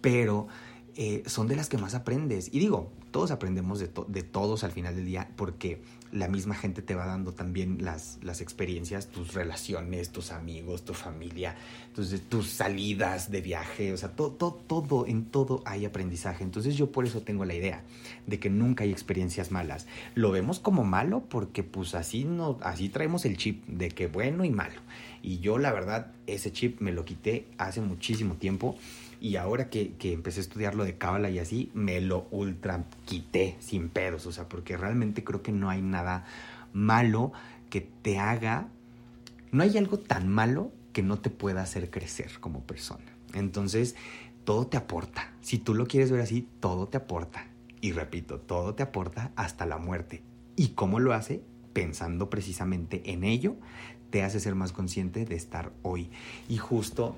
[0.00, 0.48] Pero
[0.96, 2.48] eh, son de las que más aprendes.
[2.52, 5.82] Y digo, todos aprendemos de, de, todos al final del día porque
[6.14, 10.94] la misma gente te va dando también las, las experiencias, tus relaciones, tus amigos, tu
[10.94, 11.56] familia,
[12.28, 16.44] tus salidas de viaje, o sea, todo, todo, todo, en todo hay aprendizaje.
[16.44, 17.82] Entonces yo por eso tengo la idea
[18.28, 19.88] de que nunca hay experiencias malas.
[20.14, 24.44] Lo vemos como malo porque pues así, no, así traemos el chip de que bueno
[24.44, 24.80] y malo.
[25.20, 28.76] Y yo la verdad ese chip me lo quité hace muchísimo tiempo
[29.24, 32.84] y ahora que, que empecé a estudiar lo de Cábala y así, me lo ultra
[33.06, 34.26] quité sin pedos.
[34.26, 36.26] O sea, porque realmente creo que no hay nada
[36.74, 37.32] malo
[37.70, 38.68] que te haga.
[39.50, 43.16] No hay algo tan malo que no te pueda hacer crecer como persona.
[43.32, 43.96] Entonces,
[44.44, 45.32] todo te aporta.
[45.40, 47.46] Si tú lo quieres ver así, todo te aporta.
[47.80, 50.22] Y repito, todo te aporta hasta la muerte.
[50.54, 51.42] ¿Y cómo lo hace?
[51.72, 53.56] Pensando precisamente en ello,
[54.10, 56.10] te hace ser más consciente de estar hoy.
[56.46, 57.16] Y justo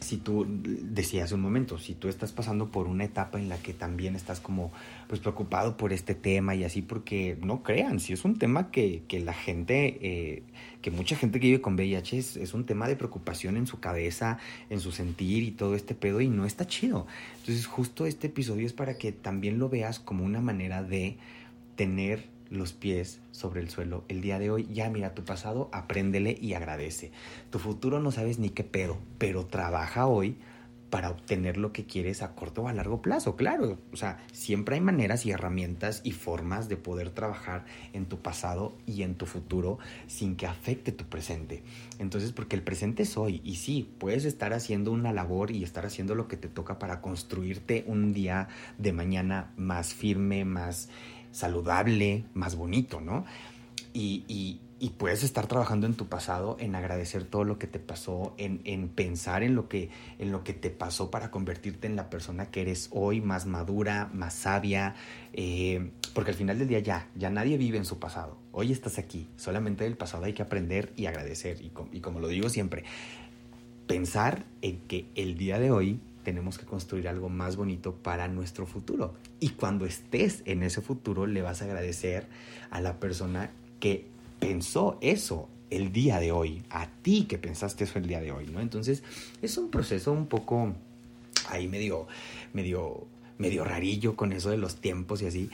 [0.00, 3.72] si tú decías un momento, si tú estás pasando por una etapa en la que
[3.72, 4.72] también estás como
[5.08, 9.02] pues preocupado por este tema y así, porque no crean, si es un tema que,
[9.08, 10.42] que la gente, eh,
[10.82, 13.80] que mucha gente que vive con VIH es, es, un tema de preocupación en su
[13.80, 14.38] cabeza,
[14.70, 17.06] en su sentir y todo este pedo y no está chido.
[17.38, 21.16] Entonces justo este episodio es para que también lo veas como una manera de
[21.76, 24.66] tener los pies sobre el suelo el día de hoy.
[24.72, 27.12] Ya mira tu pasado, apréndele y agradece.
[27.50, 30.36] Tu futuro no sabes ni qué pedo, pero trabaja hoy
[30.94, 33.80] para obtener lo que quieres a corto o a largo plazo, claro.
[33.92, 38.76] O sea, siempre hay maneras y herramientas y formas de poder trabajar en tu pasado
[38.86, 41.64] y en tu futuro sin que afecte tu presente.
[41.98, 45.84] Entonces, porque el presente es hoy y sí, puedes estar haciendo una labor y estar
[45.84, 48.46] haciendo lo que te toca para construirte un día
[48.78, 50.90] de mañana más firme, más
[51.32, 53.24] saludable, más bonito, ¿no?
[53.92, 57.78] Y, y, y, puedes estar trabajando en tu pasado, en agradecer todo lo que te
[57.78, 61.96] pasó, en, en, pensar en lo, que, en lo que te pasó para convertirte en
[61.96, 64.94] la persona que eres hoy, más madura, más sabia,
[65.32, 68.36] eh, porque al final del día ya, ya nadie vive en su pasado.
[68.52, 71.60] Hoy estás aquí, solamente del pasado hay que aprender y agradecer.
[71.60, 72.84] Y, y como lo digo siempre,
[73.86, 78.66] pensar en que el día de hoy tenemos que construir algo más bonito para nuestro
[78.66, 79.14] futuro.
[79.38, 82.26] Y cuando estés en ese futuro, le vas a agradecer
[82.70, 84.08] a la persona que
[84.38, 88.46] pensó eso el día de hoy, a ti que pensaste eso el día de hoy,
[88.46, 88.60] ¿no?
[88.60, 89.02] Entonces,
[89.42, 90.74] es un proceso un poco
[91.48, 92.06] ahí medio,
[92.52, 93.06] medio,
[93.38, 95.50] medio rarillo con eso de los tiempos y así,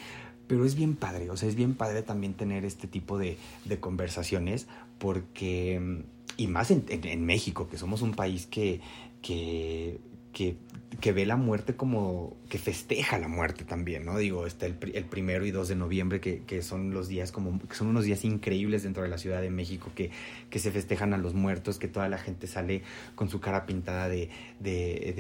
[0.46, 3.80] pero es bien padre, o sea, es bien padre también tener este tipo de, de
[3.80, 4.66] conversaciones
[4.98, 6.02] porque,
[6.36, 8.80] y más en, en, en México, que somos un país que,
[9.22, 10.00] que
[10.32, 10.56] que,
[10.98, 14.18] que, ve la muerte como que festeja la muerte también, ¿no?
[14.18, 17.58] Digo, está el, el primero y 2 de noviembre, que, que, son los días como,
[17.60, 20.10] que son unos días increíbles dentro de la Ciudad de México, que,
[20.50, 22.82] que se festejan a los muertos, que toda la gente sale
[23.14, 25.14] con su cara pintada de, de,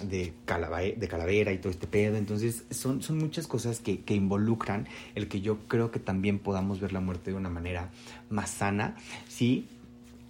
[0.00, 2.16] de, de, calavera, de calavera y todo este pedo.
[2.16, 6.80] Entonces, son, son muchas cosas que, que involucran el que yo creo que también podamos
[6.80, 7.90] ver la muerte de una manera
[8.30, 8.96] más sana,
[9.28, 9.68] sí,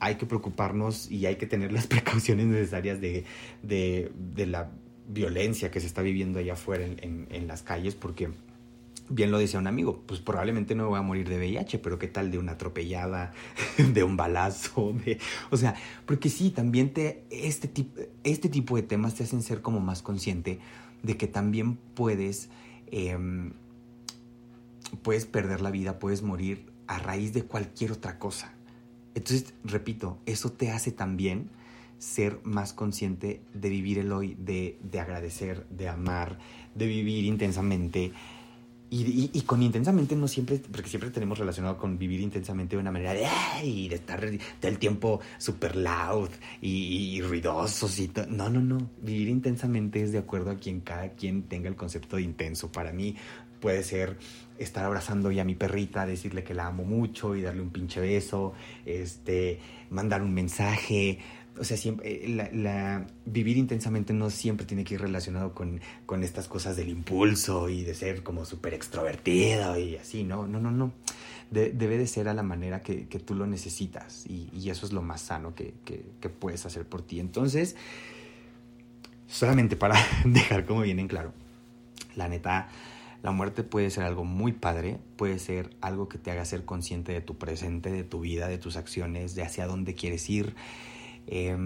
[0.01, 3.25] hay que preocuparnos y hay que tener las precauciones necesarias de,
[3.63, 4.71] de, de la
[5.09, 8.31] violencia que se está viviendo allá afuera en, en, las calles, porque
[9.09, 12.09] bien lo decía un amigo, pues probablemente no voy a morir de VIH, pero qué
[12.09, 13.33] tal de una atropellada,
[13.93, 15.19] de un balazo, de,
[15.51, 15.75] o sea,
[16.07, 20.03] porque sí, también te, este, tipo, este tipo de temas te hacen ser como más
[20.03, 20.59] consciente
[21.03, 22.49] de que también puedes,
[22.87, 23.19] eh,
[25.03, 28.54] puedes perder la vida, puedes morir a raíz de cualquier otra cosa.
[29.15, 31.51] Entonces, repito, eso te hace también
[31.99, 36.39] ser más consciente de vivir el hoy, de, de agradecer, de amar,
[36.75, 38.13] de vivir intensamente.
[38.91, 42.93] Y, y, con intensamente no siempre, porque siempre tenemos relacionado con vivir intensamente de una
[42.93, 46.29] manera de, ay, de estar todo el tiempo súper loud
[46.61, 48.27] y, y, ruidosos y todo.
[48.27, 48.79] No, no, no.
[49.03, 52.71] Vivir intensamente es de acuerdo a quien cada quien tenga el concepto de intenso.
[52.71, 53.17] Para mí
[53.59, 54.17] puede ser
[54.59, 58.01] estar abrazando ya a mi perrita, decirle que la amo mucho y darle un pinche
[58.01, 58.55] beso,
[58.87, 59.59] este,
[59.91, 61.19] mandar un mensaje.
[61.59, 66.25] O sea, siempre, la, la, vivir intensamente no siempre tiene que ir relacionado con, con
[66.25, 70.47] estas cosas del impulso y de ser como súper extrovertido y así, ¿no?
[70.47, 70.93] No, no, no.
[71.51, 74.87] De, debe de ser a la manera que, que tú lo necesitas y, y, eso
[74.87, 77.21] es lo más sano que, que, que puedes hacer por ti.
[77.21, 77.77] Entonces,
[79.29, 81.33] solamente para dejar como bien en claro,
[82.17, 82.69] la neta,
[83.25, 87.11] la muerte puede ser algo muy padre, puede ser algo que te haga ser consciente
[87.11, 90.55] de tu presente, de tu vida, de tus acciones, de hacia dónde quieres ir.
[91.27, 91.57] Eh,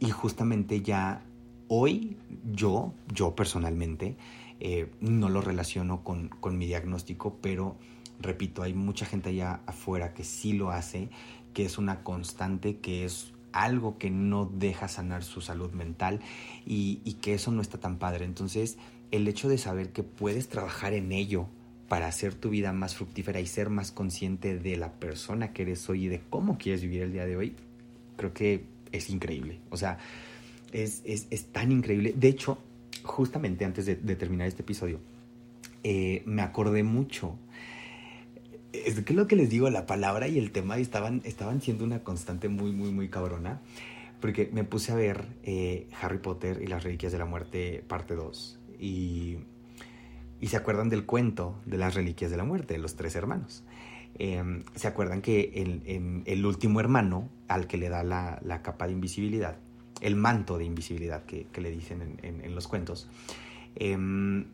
[0.00, 1.22] y justamente ya
[1.68, 2.16] hoy
[2.52, 4.16] yo, yo personalmente,
[4.58, 7.76] eh, no lo relaciono con, con mi diagnóstico, pero
[8.18, 11.08] repito, hay mucha gente allá afuera que sí lo hace,
[11.54, 16.18] que es una constante, que es algo que no deja sanar su salud mental
[16.66, 18.24] y que eso no está tan padre.
[18.24, 18.76] Entonces,
[19.10, 21.48] el hecho de saber que puedes trabajar en ello
[21.88, 25.88] para hacer tu vida más fructífera y ser más consciente de la persona que eres
[25.90, 27.56] hoy y de cómo quieres vivir el día de hoy,
[28.16, 29.58] creo que es increíble.
[29.70, 29.98] O sea,
[30.72, 31.02] es,
[31.50, 32.14] tan increíble.
[32.16, 32.58] De hecho,
[33.02, 35.00] justamente antes de, terminar este episodio,
[35.82, 37.36] eh, me acordé mucho.
[38.72, 42.04] Es que lo que les digo, la palabra y el tema estaban, estaban siendo una
[42.04, 43.60] constante muy, muy, muy cabrona.
[44.20, 48.14] Porque me puse a ver eh, Harry Potter y las Reliquias de la Muerte, parte
[48.14, 48.59] 2.
[48.80, 49.38] Y
[50.40, 53.62] y se acuerdan del cuento de las reliquias de la muerte, de los tres hermanos.
[54.18, 55.52] Em, se acuerdan que
[56.26, 59.58] el, último hermano al que le da la, la, capa de invisibilidad,
[60.00, 63.08] el manto de invisibilidad que, que le dicen en, en, los cuentos,
[63.76, 64.46] em,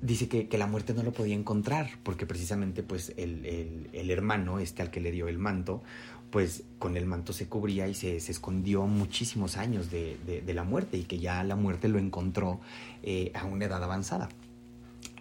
[0.00, 4.58] dice que, que, la muerte no lo podía encontrar porque precisamente pues el, el, hermano,
[4.58, 5.82] este al que le dio el manto,
[6.30, 10.98] pues con el manto se cubría y se, escondió muchísimos años de, de, la muerte
[10.98, 12.60] y que ya la muerte lo encontró
[13.02, 14.28] eh, a una edad avanzada.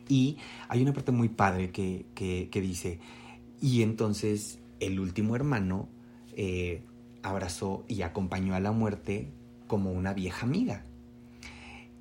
[0.09, 0.37] Y
[0.69, 2.99] hay una parte muy padre que, dice,
[3.61, 5.89] y entonces el último hermano
[6.35, 6.81] eh,
[7.23, 9.31] abrazó y acompañó a la muerte
[9.67, 10.85] como una vieja amiga.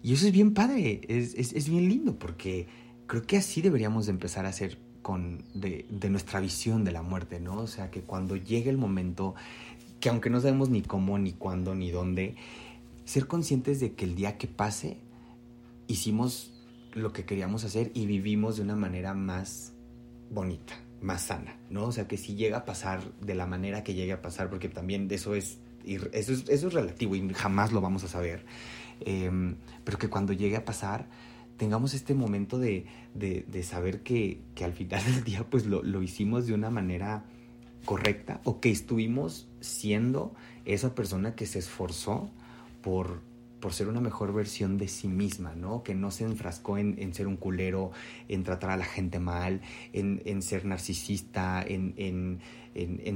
[0.06, 2.68] Y eso es bien padre, es, bien lindo, porque
[3.08, 7.02] creo que así deberíamos de empezar a hacer con, de, de, nuestra visión de la
[7.02, 7.56] muerte, ¿no?
[7.56, 9.34] O sea, que cuando llegue el momento,
[9.98, 12.36] que aunque no sabemos ni cómo, ni cuándo, ni dónde,
[13.04, 14.98] ser conscientes de que el día que pase,
[15.88, 16.52] hicimos
[16.92, 19.72] lo que queríamos hacer y vivimos de una manera más
[20.30, 21.86] bonita, más sana, ¿no?
[21.86, 24.68] O sea, que si llega a pasar de la manera que llegue a pasar, porque
[24.68, 28.44] también eso es, eso es, eso es relativo y jamás lo vamos a saber,
[29.00, 31.08] em, pero que cuando llegue a pasar
[31.56, 36.02] tengamos este momento de, de, saber que, que, al final del día pues lo, lo
[36.02, 37.24] hicimos de una manera
[37.84, 40.34] correcta o que estuvimos siendo
[40.64, 42.30] esa persona que se esforzó
[42.82, 43.22] por
[43.60, 45.82] por ser una mejor versión de sí misma, ¿no?
[45.82, 47.90] Que no se enfrascó en, ser un culero,
[48.28, 49.60] en tratar a la gente mal,
[49.92, 52.38] en, ser narcisista, en,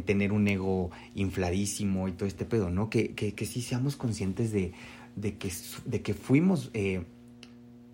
[0.05, 2.91] tener un ego infladísimo y todo este pedo, ¿no?
[2.91, 4.72] Que, que, sí seamos conscientes de,
[5.14, 5.52] que,
[5.84, 7.04] de que fuimos eh,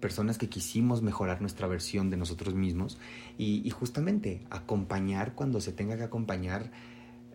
[0.01, 2.99] personas que quisimos mejorar nuestra versión de nosotros mismos
[3.39, 6.71] y, justamente acompañar cuando se tenga que acompañar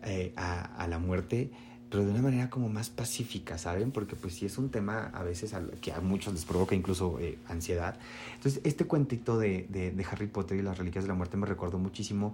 [0.02, 1.50] eh, a la muerte
[1.92, 3.90] pero de una manera como más pacífica, ¿saben?
[3.90, 7.38] Porque pues sí es un tema a veces que a muchos les provoca incluso eh,
[7.48, 7.98] ansiedad.
[8.34, 11.78] Entonces, este cuentito de, de, Harry Potter y las Reliquias de la Muerte me recordó
[11.78, 12.32] muchísimo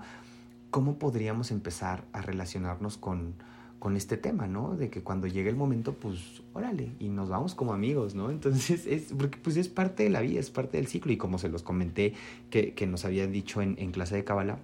[0.71, 3.35] cómo podríamos empezar a relacionarnos con,
[3.79, 4.77] con este tema, ¿no?
[4.77, 8.31] De que cuando llegue el momento, pues, órale, y nos vamos como amigos, ¿no?
[8.31, 11.39] Entonces, es, porque pues es parte de la vida, es parte del ciclo, y como
[11.39, 12.15] se los comenté
[12.51, 14.59] que, que nos habían dicho en, en clase de Cábala,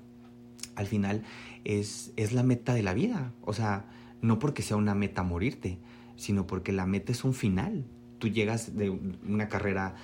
[0.77, 1.23] al final
[1.65, 3.87] es, es la meta de la vida, o sea,
[4.21, 5.79] no porque sea una meta morirte,
[6.17, 7.85] sino porque la meta es un final.
[8.19, 9.97] Tú llegas de una carrera,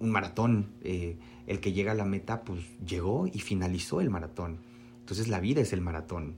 [0.00, 4.58] un maratón, eh, el que llega a la meta, pues llegó y finalizó el maratón.
[5.00, 6.34] Entonces la vida es el maratón.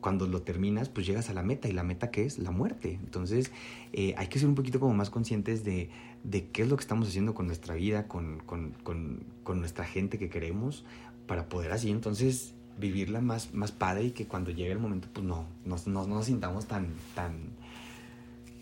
[0.00, 2.98] Cuando lo terminas, pues llegas a la meta y la meta que es la muerte.
[3.02, 3.50] Entonces
[3.92, 5.90] eh, hay que ser un poquito como más conscientes de,
[6.24, 10.18] de, qué es lo que estamos haciendo con nuestra vida, con, con, con, nuestra gente
[10.18, 10.84] que queremos,
[11.26, 15.24] para poder así entonces vivirla más, más padre y que cuando llegue el momento, pues
[15.24, 17.50] no, no, no, nos sintamos tan, tan,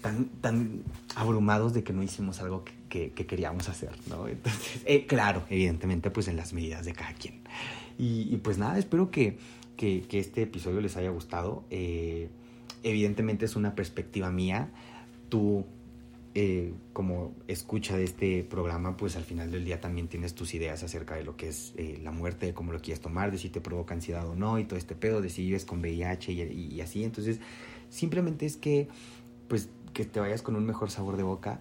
[0.00, 0.82] tan, tan
[1.16, 4.28] abrumados de que no hicimos algo que, que, queríamos hacer, ¿no?
[4.28, 7.42] Entonces, eh, claro, evidentemente, pues en las medidas de cada quien.
[7.98, 9.38] Y, pues nada, espero que,
[9.76, 11.64] que, este episodio les haya gustado.
[11.70, 12.28] Eh,
[12.82, 14.70] evidentemente es una perspectiva mía.
[15.28, 15.64] Tú
[16.34, 20.82] eh, como escucha de este programa, pues al final del día también tienes tus ideas
[20.82, 23.50] acerca de lo que es eh, la muerte, de cómo lo quieres tomar, de si
[23.50, 26.80] te provoca ansiedad o no, y todo este pedo, de si vives con VIH y,
[26.80, 27.04] así.
[27.04, 27.40] Entonces,
[27.88, 28.88] simplemente es que,
[29.48, 31.60] pues, que te vayas con un mejor sabor de boca.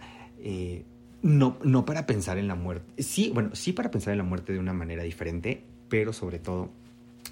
[1.22, 3.02] No, no para pensar en la muerte.
[3.02, 6.72] Sí, bueno, sí para pensar en la muerte de una manera diferente, pero sobre todo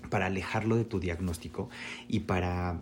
[0.10, 1.70] para alejarlo de tu diagnóstico
[2.08, 2.82] y para,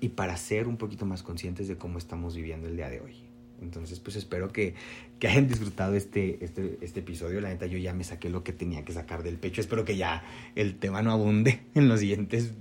[0.00, 3.24] y para ser un poquito más conscientes de cómo estamos viviendo el día de hoy.
[3.62, 4.74] Entonces, pues espero que,
[5.18, 7.40] que hayan disfrutado este, este, este, episodio.
[7.40, 9.60] La neta, yo ya me saqué lo que tenía que sacar del pecho.
[9.60, 10.22] Espero que ya
[10.54, 12.52] el tema no abunde en los siguientes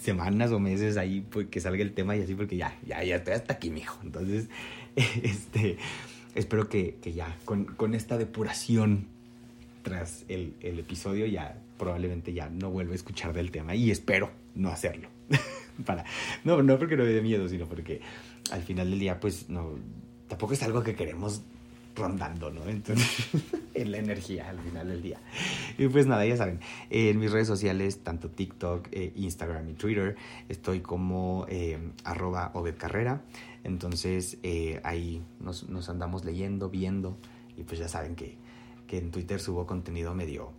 [0.00, 3.16] semanas o meses ahí, pues, que salga el tema y así, porque ya, ya, ya
[3.16, 3.98] estoy hasta aquí, mijo.
[4.02, 4.48] Entonces,
[4.96, 5.76] este,
[6.34, 9.06] espero que, que ya con, con, esta depuración
[9.82, 14.30] tras el, el episodio ya probablemente ya no vuelva a escuchar del tema y espero
[14.54, 15.08] no hacerlo.
[15.84, 16.04] Para,
[16.44, 18.00] no, no porque no me dé miedo, sino porque
[18.50, 19.74] al final del día, pues no
[20.28, 21.42] tampoco es algo que queremos
[21.94, 22.68] rondando, ¿no?
[22.68, 23.28] Entonces,
[23.74, 25.20] en la energía al final del día.
[25.78, 26.60] Y pues nada, ya saben,
[26.90, 30.16] en mis redes sociales, tanto TikTok, eh, Instagram y Twitter,
[30.48, 33.22] estoy como eh, arroba obedcarrera.
[33.64, 37.16] Entonces, eh, ahí nos, nos, andamos leyendo, viendo,
[37.56, 38.36] y pues ya saben que,
[38.86, 40.52] que en Twitter subo contenido medio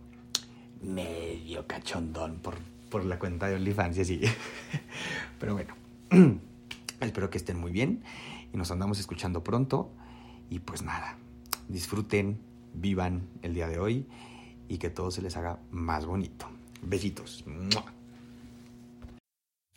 [0.82, 2.56] medio cachondón por,
[2.90, 4.20] por la cuenta de OnlyFans y así.
[5.40, 5.74] Pero bueno,
[7.00, 8.02] espero que estén muy bien
[8.52, 9.90] y nos andamos escuchando pronto.
[10.50, 11.16] Y pues nada,
[11.68, 12.40] disfruten,
[12.74, 14.06] vivan el día de hoy
[14.68, 16.46] y que todo se les haga más bonito.
[16.82, 17.44] Besitos.